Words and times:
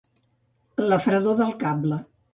La 0.93 0.99
fredor 1.05 1.37
del 1.43 1.55
cable. 1.65 2.05